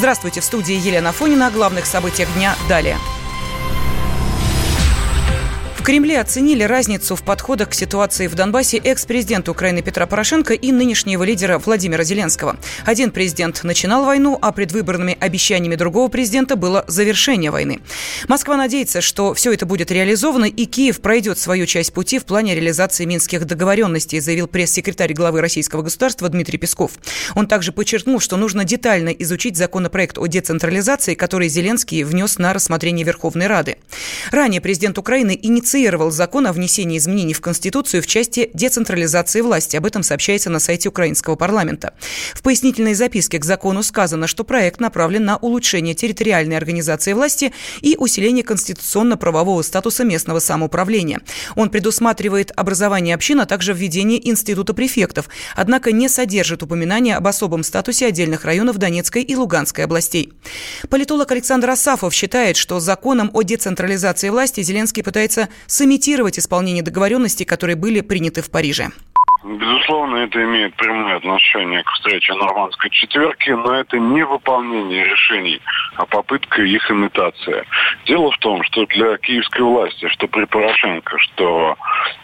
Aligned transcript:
Здравствуйте, 0.00 0.40
в 0.40 0.44
студии 0.44 0.72
Елена 0.72 1.12
Фонина. 1.12 1.48
О 1.48 1.50
главных 1.50 1.84
событиях 1.84 2.32
дня 2.32 2.56
далее. 2.70 2.96
В 5.80 5.82
Кремле 5.82 6.20
оценили 6.20 6.62
разницу 6.62 7.16
в 7.16 7.22
подходах 7.22 7.70
к 7.70 7.74
ситуации 7.74 8.26
в 8.26 8.34
Донбассе 8.34 8.76
экс-президент 8.76 9.48
Украины 9.48 9.80
Петра 9.80 10.04
Порошенко 10.04 10.52
и 10.52 10.72
нынешнего 10.72 11.22
лидера 11.22 11.58
Владимира 11.58 12.04
Зеленского. 12.04 12.58
Один 12.84 13.10
президент 13.10 13.64
начинал 13.64 14.04
войну, 14.04 14.38
а 14.42 14.52
предвыборными 14.52 15.16
обещаниями 15.18 15.76
другого 15.76 16.08
президента 16.08 16.56
было 16.56 16.84
завершение 16.86 17.50
войны. 17.50 17.80
Москва 18.28 18.58
надеется, 18.58 19.00
что 19.00 19.32
все 19.32 19.54
это 19.54 19.64
будет 19.64 19.90
реализовано, 19.90 20.44
и 20.44 20.66
Киев 20.66 21.00
пройдет 21.00 21.38
свою 21.38 21.64
часть 21.64 21.94
пути 21.94 22.18
в 22.18 22.26
плане 22.26 22.54
реализации 22.54 23.06
минских 23.06 23.46
договоренностей, 23.46 24.20
заявил 24.20 24.48
пресс-секретарь 24.48 25.14
главы 25.14 25.40
российского 25.40 25.80
государства 25.80 26.28
Дмитрий 26.28 26.58
Песков. 26.58 26.92
Он 27.34 27.46
также 27.46 27.72
подчеркнул, 27.72 28.20
что 28.20 28.36
нужно 28.36 28.64
детально 28.64 29.08
изучить 29.08 29.56
законопроект 29.56 30.18
о 30.18 30.26
децентрализации, 30.26 31.14
который 31.14 31.48
Зеленский 31.48 32.02
внес 32.02 32.36
на 32.36 32.52
рассмотрение 32.52 33.06
Верховной 33.06 33.46
Рады. 33.46 33.78
Ранее 34.30 34.60
президент 34.60 34.98
Украины 34.98 35.38
инициировал 35.40 35.69
инициировал 35.70 36.10
закон 36.10 36.48
о 36.48 36.52
внесении 36.52 36.98
изменений 36.98 37.32
в 37.32 37.40
Конституцию 37.40 38.02
в 38.02 38.06
части 38.06 38.50
децентрализации 38.54 39.40
власти. 39.40 39.76
Об 39.76 39.86
этом 39.86 40.02
сообщается 40.02 40.50
на 40.50 40.58
сайте 40.58 40.88
украинского 40.88 41.36
парламента. 41.36 41.94
В 42.34 42.42
пояснительной 42.42 42.94
записке 42.94 43.38
к 43.38 43.44
закону 43.44 43.84
сказано, 43.84 44.26
что 44.26 44.42
проект 44.42 44.80
направлен 44.80 45.24
на 45.24 45.36
улучшение 45.36 45.94
территориальной 45.94 46.56
организации 46.56 47.12
власти 47.12 47.52
и 47.82 47.94
усиление 47.96 48.42
конституционно-правового 48.42 49.62
статуса 49.62 50.02
местного 50.02 50.40
самоуправления. 50.40 51.20
Он 51.54 51.70
предусматривает 51.70 52.50
образование 52.56 53.14
общин, 53.14 53.40
а 53.40 53.46
также 53.46 53.72
введение 53.72 54.28
института 54.28 54.74
префектов, 54.74 55.28
однако 55.54 55.92
не 55.92 56.08
содержит 56.08 56.64
упоминания 56.64 57.16
об 57.16 57.28
особом 57.28 57.62
статусе 57.62 58.06
отдельных 58.06 58.44
районов 58.44 58.78
Донецкой 58.78 59.22
и 59.22 59.36
Луганской 59.36 59.84
областей. 59.84 60.32
Политолог 60.88 61.30
Александр 61.30 61.70
Асафов 61.70 62.12
считает, 62.12 62.56
что 62.56 62.80
законом 62.80 63.30
о 63.32 63.42
децентрализации 63.42 64.30
власти 64.30 64.62
Зеленский 64.62 65.04
пытается 65.04 65.48
сымитировать 65.66 66.38
исполнение 66.38 66.82
договоренностей, 66.82 67.44
которые 67.44 67.76
были 67.76 68.00
приняты 68.00 68.42
в 68.42 68.50
Париже. 68.50 68.90
Безусловно, 69.42 70.16
это 70.16 70.42
имеет 70.44 70.74
прямое 70.74 71.16
отношение 71.16 71.82
к 71.82 71.90
встрече 71.92 72.34
нормандской 72.34 72.90
четверки, 72.90 73.48
но 73.48 73.74
это 73.74 73.98
не 73.98 74.22
выполнение 74.22 75.04
решений, 75.04 75.62
а 75.96 76.04
попытка 76.04 76.60
их 76.60 76.90
имитации. 76.90 77.64
Дело 78.04 78.30
в 78.32 78.38
том, 78.38 78.62
что 78.64 78.84
для 78.86 79.16
киевской 79.16 79.62
власти, 79.62 80.08
что 80.08 80.28
при 80.28 80.44
Порошенко, 80.44 81.18
что 81.18 81.74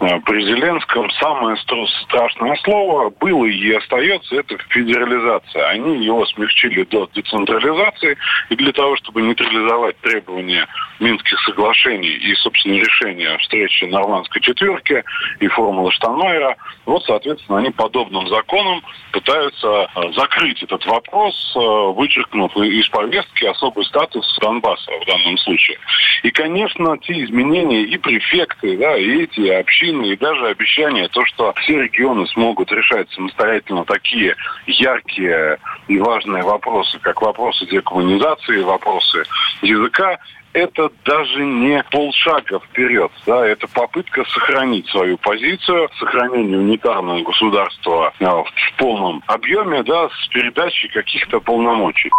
э, 0.01 0.21
при 0.27 0.45
Зеленском, 0.45 1.11
самое 1.13 1.57
страшное 2.05 2.55
слово 2.57 3.09
было 3.19 3.47
и 3.47 3.73
остается 3.73 4.37
это 4.37 4.59
федерализация. 4.69 5.69
Они 5.69 6.05
его 6.05 6.27
смягчили 6.27 6.83
до 6.85 7.09
децентрализации, 7.15 8.19
и 8.51 8.57
для 8.57 8.73
того, 8.73 8.95
чтобы 8.97 9.23
нейтрализовать 9.23 9.99
требования 10.01 10.67
Минских 11.01 11.39
соглашений 11.41 12.11
и, 12.11 12.35
собственно, 12.35 12.75
решения 12.75 13.39
встречи 13.39 13.85
нормандской 13.85 14.43
четверки 14.43 15.03
и 15.41 15.49
формулы 15.49 15.91
Штанойера, 15.93 16.57
вот 16.85 17.06
соответственно, 17.07 17.59
они 17.59 17.71
подобным 17.71 18.29
законом 18.29 18.83
пытаются 19.13 19.89
э, 19.95 20.13
закрыть 20.13 20.63
этот 20.63 20.85
вопрос, 20.87 21.55
э, 21.57 21.59
вычеркнув 21.59 22.57
из 22.57 22.89
повестки 22.89 23.45
особый 23.45 23.85
статус 23.85 24.27
Донбасса 24.41 24.91
в 25.01 25.07
данном 25.07 25.39
случае. 25.39 25.79
И, 26.23 26.31
конечно, 26.31 26.99
те 26.99 27.25
изменения 27.25 27.83
и 27.83 27.97
префекты, 27.97 28.77
да, 28.77 28.97
и 28.97 29.23
эти 29.23 29.49
общины, 29.49 30.07
и 30.07 30.17
даже 30.17 30.47
обещание, 30.49 31.09
то, 31.09 31.25
что 31.27 31.53
все 31.55 31.83
регионы 31.83 32.27
смогут 32.29 32.71
решать 32.73 33.11
самостоятельно 33.13 33.85
такие 33.85 34.35
яркие 34.67 35.59
и 35.89 35.99
важные 35.99 36.43
вопросы, 36.43 36.99
как 36.99 37.23
вопросы 37.23 37.67
декоммунизации, 37.67 38.63
вопросы 38.63 39.25
языка, 39.63 40.19
это 40.57 40.91
даже 41.05 41.45
не 41.45 41.85
полшага 41.91 42.61
вперед. 42.61 43.13
Да, 43.27 43.47
это 43.47 43.69
попытка 43.69 44.25
сохранить 44.25 44.89
свою 44.89 45.19
позицию, 45.19 45.91
сохранение 45.99 46.59
унитарного 46.59 47.23
государства 47.23 48.15
а, 48.21 48.43
в 48.43 48.79
полном 48.79 49.23
объеме, 49.27 49.83
да, 49.83 50.09
с 50.09 50.29
передачей 50.29 50.89
каких-то 50.89 51.41
полномочий. 51.41 52.11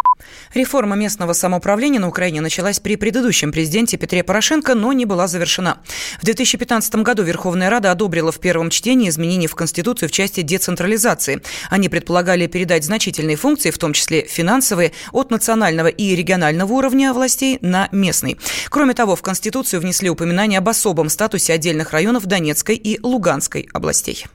Реформа 0.54 0.96
местного 0.96 1.34
самоуправления 1.34 2.00
на 2.00 2.08
Украине 2.08 2.42
началась 2.42 2.80
при 2.80 2.96
предыдущем 2.96 3.52
президенте 3.52 3.98
Петре 3.98 4.24
Порошенко, 4.24 4.76
но 4.76 4.94
не 4.94 5.06
была 5.06 5.28
завершена. 5.28 5.80
В 6.22 6.26
2015 6.26 6.96
году 6.98 7.24
Верховная 7.24 7.72
Рада 7.72 7.92
одобрила 7.92 8.32
в 8.32 8.40
первом 8.40 8.70
чтении 8.70 9.10
изменения 9.10 9.48
в 9.48 9.56
Конституцию 9.56 10.10
в 10.10 10.12
части 10.12 10.42
децентрализации. 10.42 11.42
Они 11.72 11.90
предполагали 11.90 12.46
передать 12.46 12.84
значительные 12.84 13.36
функции, 13.36 13.72
в 13.72 13.78
том 13.80 13.94
числе 13.94 14.26
финансовые, 14.26 14.92
от 15.12 15.32
национального 15.32 15.88
и 15.88 16.16
регионального 16.16 16.72
уровня 16.74 17.14
властей 17.14 17.58
на 17.62 17.90
местный. 17.92 18.27
Кроме 18.70 18.94
того, 18.94 19.16
в 19.16 19.22
Конституцию 19.22 19.82
внесли 19.82 20.10
упоминание 20.10 20.60
об 20.60 20.68
особом 20.68 21.10
статусе 21.10 21.54
отдельных 21.54 21.92
районов 21.92 22.26
Донецкой 22.26 22.76
и 22.76 23.00
Луганской 23.02 23.70
областей. 23.74 24.26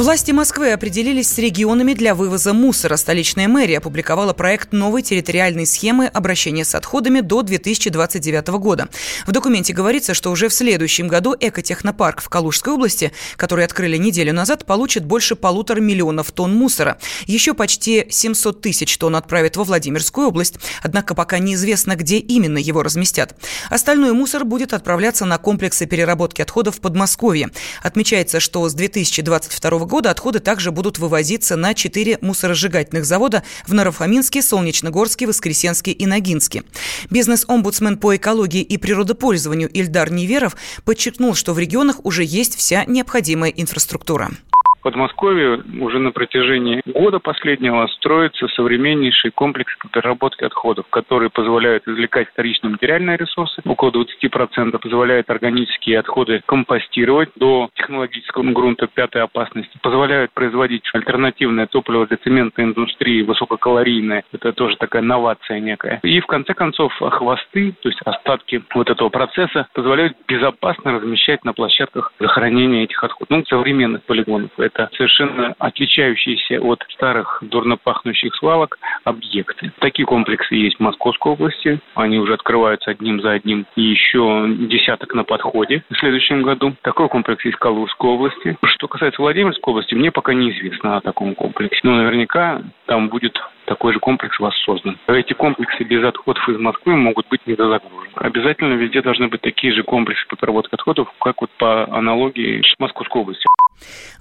Власти 0.00 0.30
Москвы 0.30 0.72
определились 0.72 1.28
с 1.28 1.36
регионами 1.36 1.92
для 1.92 2.14
вывоза 2.14 2.54
мусора. 2.54 2.96
Столичная 2.96 3.48
мэрия 3.48 3.76
опубликовала 3.76 4.32
проект 4.32 4.72
новой 4.72 5.02
территориальной 5.02 5.66
схемы 5.66 6.06
обращения 6.06 6.64
с 6.64 6.74
отходами 6.74 7.20
до 7.20 7.42
2029 7.42 8.48
года. 8.48 8.88
В 9.26 9.32
документе 9.32 9.74
говорится, 9.74 10.14
что 10.14 10.30
уже 10.30 10.48
в 10.48 10.54
следующем 10.54 11.06
году 11.06 11.36
экотехнопарк 11.38 12.22
в 12.22 12.30
Калужской 12.30 12.72
области, 12.72 13.12
который 13.36 13.66
открыли 13.66 13.98
неделю 13.98 14.32
назад, 14.32 14.64
получит 14.64 15.04
больше 15.04 15.36
полутора 15.36 15.80
миллионов 15.80 16.32
тонн 16.32 16.54
мусора. 16.54 16.96
Еще 17.26 17.52
почти 17.52 18.06
700 18.08 18.62
тысяч 18.62 18.96
тонн 18.96 19.16
отправят 19.16 19.58
во 19.58 19.64
Владимирскую 19.64 20.28
область. 20.28 20.54
Однако 20.82 21.14
пока 21.14 21.38
неизвестно, 21.38 21.94
где 21.94 22.16
именно 22.16 22.56
его 22.56 22.82
разместят. 22.82 23.34
Остальной 23.68 24.14
мусор 24.14 24.46
будет 24.46 24.72
отправляться 24.72 25.26
на 25.26 25.36
комплексы 25.36 25.84
переработки 25.84 26.40
отходов 26.40 26.76
в 26.76 26.80
Подмосковье. 26.80 27.50
Отмечается, 27.82 28.40
что 28.40 28.66
с 28.66 28.72
2022 28.72 29.70
года 29.80 29.89
года 29.90 30.10
отходы 30.10 30.38
также 30.38 30.70
будут 30.70 30.98
вывозиться 30.98 31.56
на 31.56 31.74
четыре 31.74 32.16
мусоросжигательных 32.22 33.04
завода 33.04 33.42
в 33.66 33.74
Нарафаминске, 33.74 34.40
Солнечногорске, 34.40 35.26
Воскресенске 35.26 35.90
и 35.90 36.06
Ногинске. 36.06 36.62
Бизнес-омбудсмен 37.10 37.98
по 37.98 38.16
экологии 38.16 38.62
и 38.62 38.78
природопользованию 38.78 39.68
Ильдар 39.68 40.10
Неверов 40.10 40.56
подчеркнул, 40.84 41.34
что 41.34 41.52
в 41.52 41.58
регионах 41.58 41.96
уже 42.04 42.24
есть 42.24 42.56
вся 42.56 42.84
необходимая 42.86 43.50
инфраструктура. 43.50 44.30
Подмосковье 44.82 45.62
уже 45.80 45.98
на 45.98 46.10
протяжении 46.10 46.82
года 46.86 47.18
последнего 47.18 47.86
строится 47.88 48.48
современнейший 48.48 49.30
комплекс 49.30 49.72
переработки 49.92 50.44
отходов, 50.44 50.86
который 50.90 51.30
позволяет 51.30 51.86
извлекать 51.86 52.28
вторичные 52.30 52.70
материальные 52.70 53.16
ресурсы, 53.16 53.60
около 53.64 53.90
20%, 53.90 54.78
позволяет 54.78 55.28
органические 55.30 55.98
отходы 55.98 56.42
компостировать 56.46 57.30
до 57.36 57.68
технологического 57.74 58.42
грунта 58.52 58.86
пятой 58.86 59.22
опасности, 59.22 59.78
позволяет 59.82 60.32
производить 60.32 60.82
альтернативное 60.94 61.66
топливо 61.66 62.06
для 62.06 62.16
цементной 62.16 62.64
индустрии, 62.64 63.22
высококалорийное, 63.22 64.24
это 64.32 64.52
тоже 64.52 64.76
такая 64.76 65.02
новация 65.02 65.60
некая. 65.60 66.00
И 66.02 66.20
в 66.20 66.26
конце 66.26 66.54
концов 66.54 66.92
хвосты, 66.98 67.74
то 67.82 67.88
есть 67.88 68.00
остатки 68.04 68.62
вот 68.74 68.88
этого 68.88 69.08
процесса, 69.08 69.68
позволяют 69.74 70.16
безопасно 70.26 70.92
размещать 70.92 71.44
на 71.44 71.52
площадках 71.52 72.12
захоронения 72.18 72.84
этих 72.84 73.02
отходов, 73.04 73.28
ну, 73.30 73.44
современных 73.46 74.02
полигонов 74.04 74.50
это 74.74 74.88
совершенно 74.96 75.54
отличающиеся 75.58 76.60
от 76.60 76.84
старых 76.90 77.38
дурно 77.42 77.76
пахнущих 77.76 78.34
свалок 78.36 78.78
объекты. 79.04 79.72
Такие 79.78 80.06
комплексы 80.06 80.54
есть 80.54 80.76
в 80.76 80.80
Московской 80.80 81.32
области. 81.32 81.80
Они 81.94 82.18
уже 82.18 82.34
открываются 82.34 82.90
одним 82.90 83.20
за 83.20 83.32
одним. 83.32 83.66
И 83.76 83.82
еще 83.82 84.46
десяток 84.48 85.14
на 85.14 85.24
подходе 85.24 85.82
в 85.90 85.98
следующем 85.98 86.42
году. 86.42 86.74
Такой 86.82 87.08
комплекс 87.08 87.44
есть 87.44 87.56
в 87.56 87.60
Калужской 87.60 88.10
области. 88.10 88.56
Что 88.64 88.88
касается 88.88 89.20
Владимирской 89.20 89.72
области, 89.72 89.94
мне 89.94 90.10
пока 90.10 90.32
неизвестно 90.34 90.96
о 90.96 91.00
таком 91.00 91.34
комплексе. 91.34 91.80
Но 91.82 91.96
наверняка 91.96 92.62
там 92.86 93.08
будет 93.08 93.40
такой 93.70 93.92
же 93.92 94.00
комплекс 94.00 94.36
воссоздан. 94.40 94.98
Эти 95.06 95.32
комплексы 95.32 95.84
без 95.84 96.04
отходов 96.04 96.46
из 96.48 96.58
Москвы 96.58 96.96
могут 96.96 97.28
быть 97.28 97.46
недозагружены. 97.46 98.10
Обязательно 98.16 98.74
везде 98.74 99.00
должны 99.00 99.28
быть 99.28 99.42
такие 99.42 99.72
же 99.72 99.84
комплексы 99.84 100.26
по 100.28 100.34
переработке 100.34 100.74
отходов, 100.74 101.08
как 101.20 101.40
вот 101.40 101.50
по 101.56 101.84
аналогии 101.96 102.62
с 102.62 102.74
Московской 102.80 103.22
областью. 103.22 103.48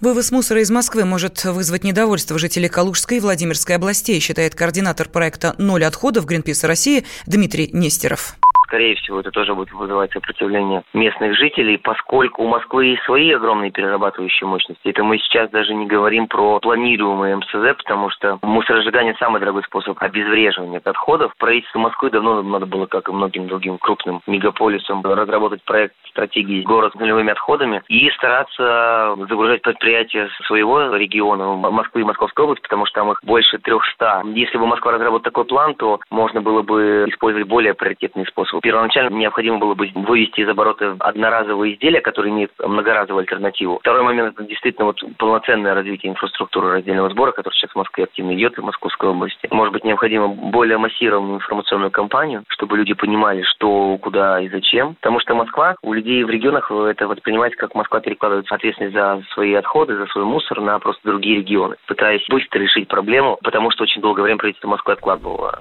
Вывоз 0.01 0.31
мусора 0.31 0.61
из 0.61 0.69
Москвы 0.69 1.03
может 1.03 1.43
вызвать 1.45 1.83
недовольство 1.83 2.37
жителей 2.37 2.69
Калужской 2.69 3.17
и 3.17 3.21
Владимирской 3.21 3.75
областей, 3.75 4.19
считает 4.19 4.53
координатор 4.53 5.09
проекта 5.09 5.55
«Ноль 5.57 5.83
отходов» 5.83 6.27
Гринписа 6.27 6.67
России 6.67 7.03
Дмитрий 7.25 7.71
Нестеров. 7.73 8.35
Скорее 8.69 8.95
всего, 8.95 9.19
это 9.19 9.31
тоже 9.31 9.55
будет 9.55 9.71
вызывать 9.71 10.11
сопротивление 10.11 10.83
местных 10.93 11.35
жителей, 11.35 11.77
поскольку 11.77 12.43
у 12.43 12.47
Москвы 12.47 12.85
есть 12.85 13.03
свои 13.03 13.31
огромные 13.31 13.71
перерабатывающие 13.71 14.47
мощности. 14.47 14.87
Это 14.87 15.03
мы 15.03 15.17
сейчас 15.17 15.49
даже 15.49 15.73
не 15.73 15.87
говорим 15.87 16.27
про 16.27 16.59
планируемые 16.59 17.37
МСЗ, 17.37 17.75
потому 17.77 18.11
что 18.11 18.37
мусоросжигание– 18.43 19.15
самый 19.19 19.39
дорогой 19.39 19.63
способ 19.63 19.97
обезвреживания 19.99 20.81
отходов. 20.85 21.33
Правительству 21.39 21.79
Москвы 21.79 22.11
давно 22.11 22.43
надо 22.43 22.67
было, 22.67 22.85
как 22.85 23.09
и 23.09 23.11
многим 23.11 23.47
другим 23.47 23.79
крупным 23.79 24.21
мегаполисам, 24.27 25.01
разработать 25.03 25.63
проект 25.63 25.95
стратегии 26.09 26.61
город 26.61 26.93
с 26.93 26.99
нулевыми 26.99 27.31
отходами 27.31 27.81
и 27.87 28.09
стараться 28.11 29.15
загружать 29.17 29.63
предприятия 29.63 30.29
своего 30.45 30.95
региона, 30.95 31.55
Москвы 31.55 32.01
и 32.01 32.03
Московской 32.05 32.45
области, 32.45 32.61
потому 32.63 32.85
что 32.85 33.01
там 33.01 33.11
их 33.11 33.19
больше 33.23 33.57
300. 33.57 34.23
Если 34.35 34.57
бы 34.57 34.67
Москва 34.67 34.91
разработала 34.91 35.23
такой 35.23 35.45
план, 35.45 35.73
то 35.73 35.99
можно 36.11 36.41
было 36.41 36.61
бы 36.61 37.07
использовать 37.09 37.47
более 37.47 37.73
приоритетные 37.73 38.27
способы. 38.27 38.58
Первоначально 38.61 39.15
необходимо 39.15 39.57
было 39.57 39.73
бы 39.73 39.89
вывести 39.95 40.41
из 40.41 40.49
оборота 40.49 40.95
одноразовые 40.99 41.75
изделия, 41.75 42.01
которые 42.01 42.33
имеют 42.33 42.51
многоразовую 42.59 43.21
альтернативу. 43.21 43.79
Второй 43.79 44.03
момент– 44.03 44.33
это 44.39 44.47
действительно 44.47 44.85
вот 44.85 45.01
полноценное 45.17 45.73
развитие 45.73 46.11
инфраструктуры 46.11 46.71
раздельного 46.71 47.09
сбора, 47.09 47.31
который 47.31 47.55
сейчас 47.55 47.71
в 47.71 47.75
Москве 47.75 48.05
активно 48.05 48.35
идет 48.35 48.57
в 48.57 48.63
Московской 48.63 49.09
области. 49.09 49.47
Может 49.51 49.73
быть, 49.73 49.83
необходимо 49.83 50.27
более 50.27 50.77
массированную 50.77 51.37
информационную 51.37 51.91
кампанию, 51.91 52.43
чтобы 52.49 52.77
люди 52.77 52.93
понимали, 52.93 53.43
что, 53.43 53.97
куда 53.97 54.39
и 54.41 54.49
зачем. 54.49 54.95
Потому 54.95 55.19
что 55.19 55.35
Москва, 55.35 55.75
у 55.81 55.93
людей 55.93 56.23
в 56.23 56.29
регионах 56.29 56.71
это 56.71 57.07
воспринимается, 57.07 57.57
как 57.59 57.75
Москва 57.75 57.99
перекладывает 57.99 58.51
ответственность 58.51 58.95
за 58.95 59.21
свои 59.33 59.53
отходы, 59.53 59.95
за 59.95 60.05
свой 60.07 60.25
мусор 60.25 60.61
на 60.61 60.79
просто 60.79 61.01
другие 61.03 61.37
регионы, 61.37 61.75
пытаясь 61.87 62.25
быстро 62.29 62.59
решить 62.59 62.87
проблему, 62.87 63.37
потому 63.43 63.71
что 63.71 63.83
очень 63.83 64.01
долгое 64.01 64.23
время 64.23 64.39
правительство 64.39 64.67
Москвы 64.67 64.93
откладывало 64.93 65.59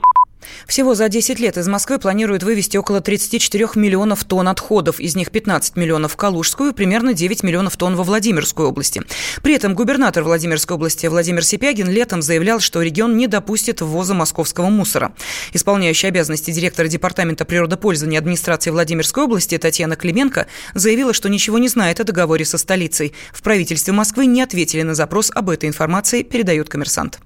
всего 0.67 0.94
за 0.94 1.08
10 1.08 1.40
лет 1.40 1.56
из 1.56 1.67
Москвы 1.69 1.99
планируют 1.99 2.43
вывести 2.43 2.76
около 2.76 3.00
34 3.00 3.69
миллионов 3.75 4.25
тонн 4.25 4.49
отходов, 4.49 5.00
из 5.00 5.17
них 5.17 5.31
15 5.31 5.76
миллионов 5.76 6.12
в 6.12 6.17
Калужскую, 6.17 6.73
примерно 6.73 7.14
9 7.14 7.43
миллионов 7.43 7.76
тонн 7.76 7.96
во 7.96 8.05
Владимирскую 8.05 8.69
области. 8.69 9.02
При 9.43 9.55
этом 9.55 9.75
губернатор 9.75 10.23
Владимирской 10.25 10.76
области 10.76 11.06
Владимир 11.06 11.44
Сипягин 11.44 11.88
летом 11.88 12.23
заявлял, 12.23 12.61
что 12.61 12.82
регион 12.82 13.17
не 13.17 13.26
допустит 13.26 13.81
ввоза 13.81 14.14
московского 14.14 14.69
мусора. 14.69 15.12
Исполняющая 15.52 16.08
обязанности 16.08 16.50
директора 16.50 16.88
Департамента 16.88 17.44
природопользования 17.44 18.19
администрации 18.19 18.70
Владимирской 18.70 19.25
области 19.25 19.58
Татьяна 19.58 19.96
Клименко 19.96 20.46
заявила, 20.75 21.12
что 21.12 21.29
ничего 21.29 21.58
не 21.58 21.69
знает 21.69 22.00
о 22.00 22.05
договоре 22.05 22.44
со 22.44 22.58
столицей. 22.58 23.12
В 23.32 23.43
правительстве 23.43 23.93
Москвы 23.93 24.26
не 24.26 24.43
ответили 24.43 24.82
на 24.82 24.94
запрос 24.94 25.31
об 25.35 25.50
этой 25.50 25.69
информации, 25.69 26.23
передает 26.23 26.69
коммерсант. 26.69 27.19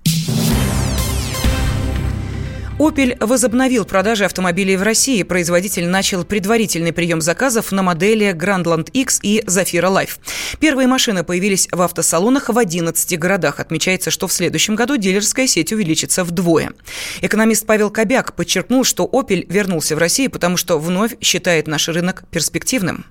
Opel 2.82 3.16
возобновил 3.24 3.84
продажи 3.84 4.24
автомобилей 4.24 4.76
в 4.76 4.82
России. 4.82 5.22
Производитель 5.22 5.86
начал 5.86 6.24
предварительный 6.24 6.92
прием 6.92 7.20
заказов 7.20 7.70
на 7.70 7.80
модели 7.84 8.34
Grandland 8.34 8.90
X 8.90 9.20
и 9.22 9.38
Zafira 9.46 9.88
Life. 9.88 10.18
Первые 10.58 10.88
машины 10.88 11.22
появились 11.22 11.68
в 11.70 11.80
автосалонах 11.80 12.48
в 12.48 12.58
11 12.58 13.16
городах. 13.20 13.60
Отмечается, 13.60 14.10
что 14.10 14.26
в 14.26 14.32
следующем 14.32 14.74
году 14.74 14.96
дилерская 14.96 15.46
сеть 15.46 15.72
увеличится 15.72 16.24
вдвое. 16.24 16.72
Экономист 17.20 17.66
Павел 17.66 17.88
Кобяк 17.88 18.34
подчеркнул, 18.34 18.82
что 18.82 19.04
Opel 19.04 19.46
вернулся 19.48 19.94
в 19.94 20.00
Россию, 20.00 20.32
потому 20.32 20.56
что 20.56 20.76
вновь 20.80 21.14
считает 21.20 21.68
наш 21.68 21.86
рынок 21.86 22.24
перспективным. 22.32 23.04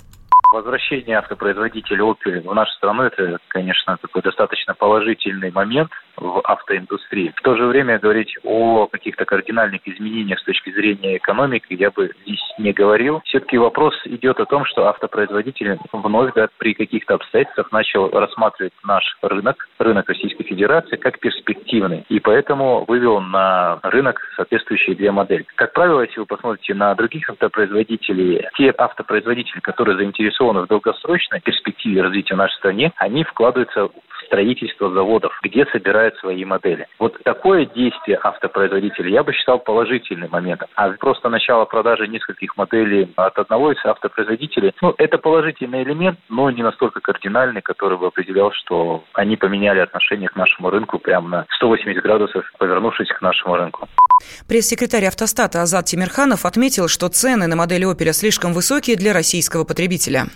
Возвращение 0.52 1.18
автопроизводителя 1.18 2.04
Opel 2.04 2.42
в 2.42 2.54
нашу 2.54 2.74
страну– 2.74 3.04
это, 3.06 3.38
конечно, 3.48 3.98
такой 4.02 4.22
достаточно 4.22 4.74
положительный 4.74 5.50
момент 5.50 5.92
в 6.18 6.42
автоиндустрии. 6.44 7.34
В 7.38 7.42
то 7.42 7.56
же 7.56 7.66
время 7.68 8.00
говорить 8.00 8.36
о 8.44 8.88
каких-то 8.88 9.24
кардинальных 9.24 9.80
изменениях 9.88 10.40
с 10.40 10.44
точки 10.44 10.72
зрения 10.74 11.16
экономики 11.16 11.68
я 11.70 11.90
бы 11.90 12.12
здесь 12.24 12.44
не 12.58 12.74
говорил. 12.74 13.22
Все-таки 13.24 13.58
вопрос 13.58 13.96
идет 14.04 14.42
о 14.42 14.46
том, 14.46 14.66
что 14.66 14.88
автопроизводитель 14.88 15.78
вновь 15.94 16.34
да, 16.34 16.50
при 16.58 16.74
каких-то 16.74 17.14
обстоятельствах 17.14 17.72
начал 17.72 18.10
рассматривать 18.10 18.74
наш 18.84 19.06
рынок, 19.22 19.70
рынок 19.80 20.10
Российской 20.10 20.44
Федерации, 20.44 20.98
как 20.98 21.20
перспективный. 21.20 22.04
И 22.10 22.20
поэтому 22.20 22.84
вывел 22.90 23.22
на 23.22 23.80
рынок 23.84 24.20
соответствующие 24.36 24.98
две 24.98 25.12
модели. 25.12 25.46
Как 25.56 25.72
правило, 25.72 26.02
если 26.02 26.20
вы 26.20 26.26
посмотрите 26.26 26.74
на 26.74 26.94
других 26.94 27.30
автопроизводителей, 27.30 28.46
те 28.58 28.74
автопроизводители, 28.78 29.62
которые 29.62 29.96
заинтересованы 29.96 30.41
заинтересованы 30.42 30.62
в 30.62 30.68
долгосрочной 30.68 31.40
перспективе 31.40 32.02
развития 32.02 32.36
нашей 32.36 32.56
стране, 32.58 32.92
они 32.98 33.24
вкладываются 33.24 33.90
строительство 34.32 34.90
заводов, 34.90 35.34
где 35.44 35.66
собирают 35.66 36.16
свои 36.18 36.46
модели. 36.46 36.88
Вот 37.00 37.22
такое 37.24 37.66
действие 37.66 38.18
автопроизводителя 38.24 39.10
я 39.10 39.24
бы 39.24 39.34
считал 39.34 39.60
положительным 39.60 40.32
моментом. 40.32 40.70
А 40.76 40.90
просто 40.92 41.28
начало 41.28 41.66
продажи 41.66 42.08
нескольких 42.08 42.56
моделей 42.56 43.12
от 43.18 43.38
одного 43.38 43.74
из 43.74 43.86
автопроизводителей, 43.86 44.74
ну, 44.82 44.96
это 44.98 45.18
положительный 45.18 45.84
элемент, 45.84 46.18
но 46.30 46.50
не 46.50 46.64
настолько 46.64 47.02
кардинальный, 47.02 47.62
который 47.62 47.98
бы 47.98 48.08
определял, 48.08 48.54
что 48.54 49.04
они 49.14 49.36
поменяли 49.36 49.80
отношение 49.80 50.30
к 50.30 50.36
нашему 50.38 50.70
рынку 50.70 50.98
прямо 50.98 51.28
на 51.28 51.46
180 51.58 52.02
градусов, 52.02 52.46
повернувшись 52.58 53.10
к 53.10 53.22
нашему 53.22 53.56
рынку. 53.58 53.88
Пресс-секретарь 54.48 55.08
автостата 55.08 55.62
Азат 55.62 55.86
Тимирханов 55.86 56.46
отметил, 56.46 56.88
что 56.88 57.10
цены 57.10 57.48
на 57.48 57.56
модели 57.58 57.86
«Опеля» 57.86 58.14
слишком 58.14 58.54
высокие 58.54 58.96
для 58.96 59.14
российского 59.14 59.66
потребителя 59.66 60.28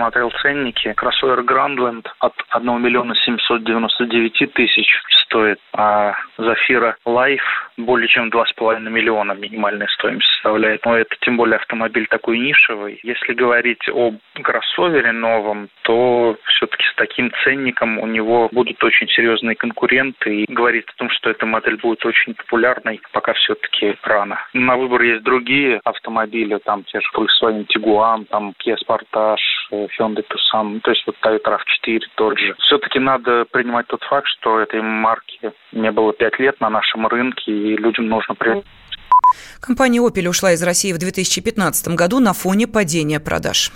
посмотрел 0.00 0.30
ценники. 0.40 0.94
Кроссовер 0.94 1.42
Grandland 1.42 2.08
от 2.20 2.32
1 2.48 2.82
миллиона 2.82 3.14
799 3.14 4.54
тысяч 4.54 4.86
стоит, 5.24 5.58
а 5.74 6.14
Zafira 6.38 6.96
Life 7.04 7.42
более 7.76 8.08
чем 8.08 8.30
2,5 8.30 8.80
миллиона 8.88 9.32
минимальная 9.32 9.88
стоимость 9.88 10.26
составляет. 10.32 10.84
Но 10.86 10.96
это 10.96 11.14
тем 11.20 11.36
более 11.36 11.56
автомобиль 11.56 12.06
такой 12.06 12.38
нишевый. 12.38 12.98
Если 13.02 13.34
говорить 13.34 13.86
об 13.88 14.16
кроссовере 14.42 15.12
новом, 15.12 15.68
то 15.82 16.36
все-таки 16.46 16.84
с 16.84 16.94
таким 16.96 17.30
ценником 17.44 17.98
у 17.98 18.06
него 18.06 18.48
будут 18.52 18.82
очень 18.82 19.08
серьезные 19.08 19.54
конкуренты. 19.54 20.42
И 20.42 20.52
говорить 20.52 20.86
о 20.88 20.98
том, 20.98 21.10
что 21.10 21.30
эта 21.30 21.44
модель 21.44 21.76
будет 21.76 22.04
очень 22.06 22.34
популярной, 22.34 23.00
пока 23.12 23.34
все-таки 23.34 23.96
рано. 24.02 24.38
На 24.54 24.76
выбор 24.76 25.02
есть 25.02 25.22
другие 25.22 25.80
автомобили, 25.84 26.58
там 26.64 26.84
те 26.84 27.00
же 27.00 27.06
Volkswagen 27.14 27.66
Tiguan, 27.66 28.24
там 28.26 28.54
Kia 28.64 28.76
Sportage, 28.76 29.88
Hyundai 29.98 30.24
Tucson, 30.24 30.80
то 30.80 30.90
есть 30.90 31.04
вот 31.06 31.16
Toyota 31.22 31.56
RAV4 31.56 32.00
тот 32.16 32.38
же. 32.38 32.54
Все-таки 32.60 32.98
надо 32.98 33.44
принимать 33.50 33.86
тот 33.86 34.02
факт, 34.04 34.26
что 34.38 34.60
этой 34.60 34.82
марки 34.82 35.52
не 35.72 35.90
было 35.90 36.12
пять 36.12 36.38
лет 36.38 36.60
на 36.60 36.70
нашем 36.70 37.06
рынке, 37.06 37.52
и 37.52 37.76
людям 37.76 38.08
нужно 38.08 38.34
принять 38.34 38.64
Компания 39.60 40.00
Opel 40.00 40.28
ушла 40.28 40.52
из 40.52 40.62
России 40.62 40.92
в 40.92 40.98
2015 40.98 41.88
году 41.94 42.18
на 42.20 42.32
фоне 42.32 42.66
падения 42.66 43.20
продаж. 43.20 43.72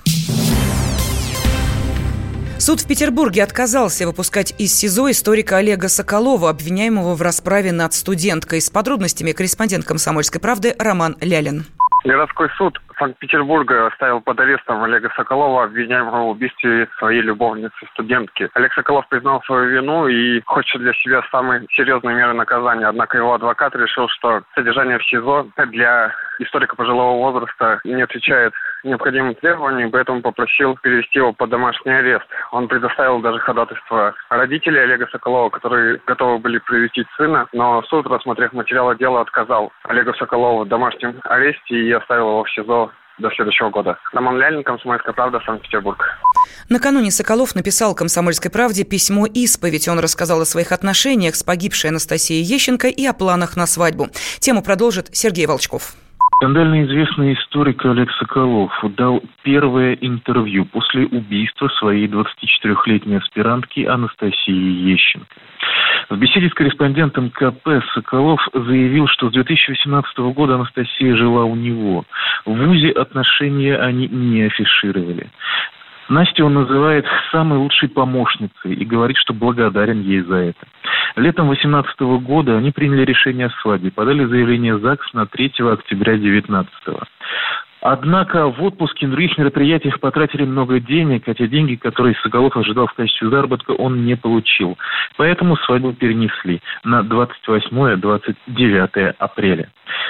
Суд 2.59 2.81
в 2.81 2.89
Петербурге 2.89 3.43
отказался 3.43 4.07
выпускать 4.07 4.55
из 4.59 4.75
СИЗО 4.75 5.11
историка 5.11 5.59
Олега 5.59 5.89
Соколова, 5.89 6.49
обвиняемого 6.49 7.15
в 7.15 7.21
расправе 7.21 7.73
над 7.73 7.93
студенткой. 7.93 8.61
С 8.63 8.71
подробностями 8.71 9.33
корреспондент 9.33 9.85
«Комсомольской 9.85 10.41
правды» 10.41 10.75
Роман 10.79 11.17
Лялин. 11.21 11.67
Городской 12.05 12.49
суд 12.57 12.79
Санкт-Петербурга 12.99 13.87
оставил 13.87 14.21
под 14.21 14.41
арестом 14.41 14.83
Олега 14.83 15.11
Соколова, 15.17 15.65
обвиняемого 15.65 16.25
в 16.25 16.29
убийстве 16.31 16.89
своей 16.99 17.23
любовницы-студентки. 17.23 18.49
Олег 18.55 18.73
Соколов 18.75 19.09
признал 19.09 19.43
свою 19.43 19.71
вину 19.71 20.07
и 20.07 20.41
хочет 20.47 20.81
для 20.81 20.93
себя 20.95 21.23
самые 21.31 21.67
серьезные 21.71 22.17
меры 22.17 22.35
наказания. 22.35 22.87
Однако 22.87 23.19
его 23.19 23.35
адвокат 23.35 23.75
решил, 23.75 24.09
что 24.09 24.43
содержание 24.55 24.99
в 24.99 25.05
СИЗО 25.05 25.47
для 25.69 26.13
историка 26.39 26.77
пожилого 26.77 27.19
возраста 27.19 27.81
не 27.85 28.03
отвечает 28.03 28.53
необходимым 28.85 29.35
требованиям, 29.35 29.91
поэтому 29.91 30.23
попросил 30.23 30.77
перевести 30.83 31.19
его 31.19 31.33
под 31.33 31.51
домашний 31.51 31.93
арест. 31.93 32.27
Он 32.53 32.69
предоставил 32.69 33.21
даже 33.21 33.39
ходатайство 33.39 34.15
родителей 34.31 34.81
Олега 34.81 35.09
Соколова, 35.11 35.51
которые 35.51 36.01
готовы 36.07 36.39
были 36.39 36.59
привести 36.59 37.05
сына, 37.17 37.47
но 37.53 37.83
суд, 37.83 38.07
рассмотрев 38.07 38.53
материалы 38.53 38.97
дела, 38.97 39.23
отказал 39.23 39.73
Олегу 39.85 40.15
Соколову 40.15 40.65
в 40.65 40.69
домашнем 40.69 41.21
аресте 41.25 41.75
и 41.75 41.93
оставил 41.93 42.29
его 42.29 42.45
в 42.45 42.51
СИЗО 42.51 42.91
до 43.19 43.31
следующего 43.31 43.71
года. 43.71 43.99
Роман 44.13 44.39
Лялин, 44.39 44.65
«Комсомольская 44.65 45.13
правда», 45.13 45.41
Санкт-Петербург. 45.47 46.03
Накануне 46.69 47.11
Соколов 47.11 47.55
написал 47.55 47.95
«Комсомольской 47.95 48.51
правде» 48.51 48.85
письмо-исповедь. 48.85 49.89
Он 49.89 49.99
рассказал 50.01 50.41
о 50.41 50.45
своих 50.45 50.73
отношениях 50.73 51.35
с 51.37 51.43
погибшей 51.43 51.91
Анастасией 51.91 52.43
Ещенко 52.43 52.89
и 52.89 53.07
о 53.07 53.13
планах 53.13 53.57
на 53.57 53.67
свадьбу. 53.67 54.09
Тему 54.41 54.63
продолжит 54.63 55.09
Сергей 55.13 55.47
Волчков. 55.47 55.95
Скандально 56.37 56.85
известный 56.85 57.35
историк 57.35 57.85
Олег 57.85 58.11
Соколов 58.13 58.73
дал 58.97 59.23
первое 59.43 59.95
интервью 59.95 60.65
после 60.65 61.07
убийства 61.07 61.69
своей 61.79 62.09
24-летней 62.09 63.17
аспирантки 63.17 63.85
Анастасии 63.85 64.91
Ещенко. 64.91 65.29
В 66.11 66.17
беседе 66.17 66.49
с 66.49 66.55
корреспондентом 66.55 67.31
КП 67.31 67.83
Соколов 67.95 68.41
заявил, 68.53 69.07
что 69.07 69.31
с 69.31 69.33
2018 69.33 70.19
года 70.35 70.57
Анастасия 70.57 71.17
жила 71.17 71.45
у 71.45 71.55
него. 71.55 72.05
В 72.45 72.53
ВУЗе 72.53 72.91
отношения 72.91 73.77
они 73.77 74.09
не 74.09 74.43
афишировали. 74.43 75.29
Настю 76.09 76.47
он 76.47 76.55
называет 76.55 77.07
самой 77.33 77.59
лучшей 77.59 77.89
помощницей 77.89 78.75
и 78.75 78.85
говорит, 78.85 79.17
что 79.17 79.33
благодарен 79.33 80.03
ей 80.03 80.21
за 80.21 80.37
это. 80.37 80.67
Летом 81.17 81.47
2018 81.47 82.01
года 82.25 82.59
они 82.59 82.73
приняли 82.73 83.05
решение 83.05 83.47
о 83.47 83.63
свадьбе, 83.63 83.91
подали 83.91 84.25
заявление 84.25 84.79
ЗАГС 84.79 85.15
на 85.15 85.27
3 85.27 85.53
октября 85.73 86.17
2019. 86.17 86.71
Однако 87.87 88.51
в 88.51 88.63
отпуске 88.63 89.07
на 89.07 89.13
других 89.13 89.37
мероприятиях 89.37 90.01
потратили 90.01 90.45
много 90.45 90.81
денег, 90.81 91.27
хотя 91.27 91.47
деньги, 91.47 91.75
которые 91.75 92.17
Соколов 92.23 92.57
ожидал 92.57 92.87
в 92.87 92.95
качестве 92.95 93.29
заработка, 93.29 93.73
он 93.73 94.07
не 94.07 94.17
получил. 94.17 94.79
Поэтому 95.19 95.59
свадьбу 95.59 95.93
перенесли 95.93 96.63
на 96.83 97.03
28-29 97.03 99.15
апреля. 99.19 99.69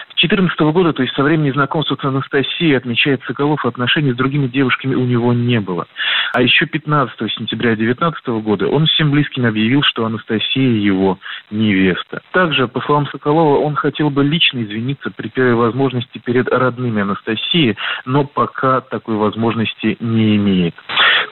С 0.08 0.26
2014 0.26 0.60
года, 0.72 0.92
то 0.92 1.02
есть 1.02 1.14
со 1.14 1.22
времени 1.22 1.50
знакомства 1.50 1.96
с 2.00 2.04
Анастасией, 2.04 2.76
отмечает 2.76 3.22
Соколов, 3.26 3.64
отношений 3.66 4.12
с 4.12 4.16
другими 4.16 4.46
девушками 4.46 4.94
у 4.94 5.04
него 5.04 5.32
не 5.32 5.60
было. 5.60 5.86
А 6.32 6.40
еще 6.40 6.66
15 6.66 7.16
сентября 7.32 7.76
2019 7.76 8.26
года 8.44 8.68
он 8.68 8.86
всем 8.86 9.10
близким 9.10 9.46
объявил, 9.46 9.82
что 9.82 10.06
Анастасия 10.06 10.78
его 10.78 11.18
невеста. 11.50 12.22
Также, 12.32 12.68
по 12.68 12.80
словам 12.80 13.06
Соколова, 13.08 13.58
он 13.58 13.74
хотел 13.74 14.10
бы 14.10 14.24
лично 14.24 14.62
извиниться 14.62 15.10
при 15.10 15.28
первой 15.28 15.54
возможности 15.54 16.18
перед 16.18 16.48
родными 16.48 17.02
Анастасии, 17.02 17.76
но 18.04 18.24
пока 18.24 18.80
такой 18.80 19.16
возможности 19.16 19.96
не 20.00 20.36
имеет. 20.36 20.74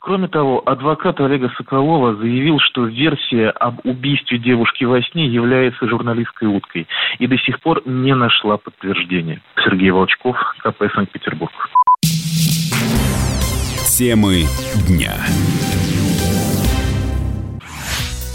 Кроме 0.02 0.26
того, 0.26 0.60
адвокат 0.66 1.20
Олега 1.20 1.48
Соколова 1.56 2.16
заявил, 2.16 2.58
что 2.58 2.86
версия 2.86 3.50
об 3.50 3.86
убийстве 3.86 4.36
девушки 4.38 4.82
во 4.82 5.00
сне 5.00 5.26
является 5.26 5.86
журналистской 5.86 6.48
уткой 6.48 6.88
и 7.20 7.28
до 7.28 7.38
сих 7.38 7.60
пор 7.60 7.82
не 7.86 8.12
нашла 8.12 8.56
подтверждения. 8.56 9.40
Сергей 9.64 9.90
Волчков, 9.90 10.36
КП 10.58 10.82
Санкт-Петербург. 10.92 11.52
Темы 13.96 14.42
дня. 14.88 15.14